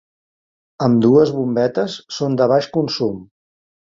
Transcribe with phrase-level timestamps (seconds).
[0.85, 3.23] Ambdues bombetes són de baix consum.